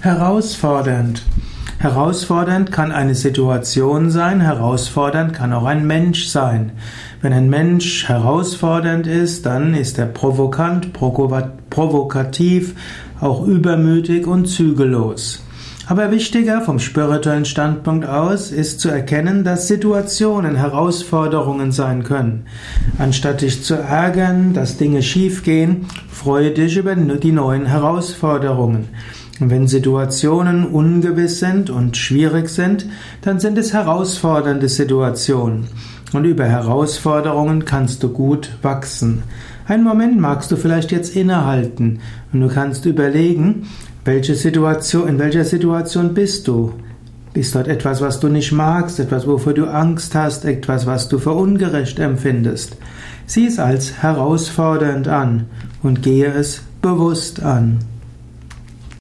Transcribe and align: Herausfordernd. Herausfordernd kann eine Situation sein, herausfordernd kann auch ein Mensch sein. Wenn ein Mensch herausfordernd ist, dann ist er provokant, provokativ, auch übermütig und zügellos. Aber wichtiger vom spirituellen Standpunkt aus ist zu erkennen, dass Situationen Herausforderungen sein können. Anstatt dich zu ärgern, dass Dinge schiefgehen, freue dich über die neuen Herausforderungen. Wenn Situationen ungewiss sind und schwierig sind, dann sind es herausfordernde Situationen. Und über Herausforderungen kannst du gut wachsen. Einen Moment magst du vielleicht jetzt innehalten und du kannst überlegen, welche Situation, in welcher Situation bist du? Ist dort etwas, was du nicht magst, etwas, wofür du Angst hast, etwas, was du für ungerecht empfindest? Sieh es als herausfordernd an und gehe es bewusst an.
Herausfordernd. 0.00 1.24
Herausfordernd 1.78 2.70
kann 2.70 2.92
eine 2.92 3.16
Situation 3.16 4.10
sein, 4.10 4.40
herausfordernd 4.40 5.32
kann 5.32 5.52
auch 5.52 5.64
ein 5.64 5.88
Mensch 5.88 6.26
sein. 6.26 6.70
Wenn 7.20 7.32
ein 7.32 7.50
Mensch 7.50 8.08
herausfordernd 8.08 9.08
ist, 9.08 9.44
dann 9.44 9.74
ist 9.74 9.98
er 9.98 10.06
provokant, 10.06 10.92
provokativ, 10.92 12.76
auch 13.20 13.44
übermütig 13.44 14.28
und 14.28 14.46
zügellos. 14.46 15.42
Aber 15.88 16.10
wichtiger 16.10 16.60
vom 16.60 16.78
spirituellen 16.80 17.46
Standpunkt 17.46 18.06
aus 18.06 18.50
ist 18.50 18.78
zu 18.78 18.90
erkennen, 18.90 19.42
dass 19.42 19.68
Situationen 19.68 20.54
Herausforderungen 20.54 21.72
sein 21.72 22.04
können. 22.04 22.44
Anstatt 22.98 23.40
dich 23.40 23.64
zu 23.64 23.74
ärgern, 23.74 24.52
dass 24.52 24.76
Dinge 24.76 25.02
schiefgehen, 25.02 25.86
freue 26.10 26.50
dich 26.50 26.76
über 26.76 26.94
die 26.94 27.32
neuen 27.32 27.64
Herausforderungen. 27.64 28.88
Wenn 29.40 29.66
Situationen 29.66 30.66
ungewiss 30.66 31.38
sind 31.38 31.70
und 31.70 31.96
schwierig 31.96 32.50
sind, 32.50 32.86
dann 33.22 33.40
sind 33.40 33.56
es 33.56 33.72
herausfordernde 33.72 34.68
Situationen. 34.68 35.68
Und 36.12 36.24
über 36.24 36.44
Herausforderungen 36.44 37.64
kannst 37.64 38.02
du 38.02 38.08
gut 38.08 38.50
wachsen. 38.62 39.22
Einen 39.66 39.84
Moment 39.84 40.18
magst 40.18 40.50
du 40.50 40.56
vielleicht 40.56 40.90
jetzt 40.92 41.14
innehalten 41.14 42.00
und 42.32 42.40
du 42.40 42.48
kannst 42.48 42.86
überlegen, 42.86 43.68
welche 44.04 44.34
Situation, 44.34 45.06
in 45.06 45.18
welcher 45.18 45.44
Situation 45.44 46.14
bist 46.14 46.48
du? 46.48 46.72
Ist 47.34 47.54
dort 47.54 47.68
etwas, 47.68 48.00
was 48.00 48.20
du 48.20 48.28
nicht 48.28 48.52
magst, 48.52 48.98
etwas, 48.98 49.26
wofür 49.26 49.52
du 49.52 49.66
Angst 49.66 50.14
hast, 50.14 50.46
etwas, 50.46 50.86
was 50.86 51.08
du 51.08 51.18
für 51.18 51.32
ungerecht 51.32 51.98
empfindest? 51.98 52.76
Sieh 53.26 53.46
es 53.46 53.58
als 53.58 54.02
herausfordernd 54.02 55.08
an 55.08 55.44
und 55.82 56.02
gehe 56.02 56.32
es 56.32 56.62
bewusst 56.80 57.42
an. 57.42 57.80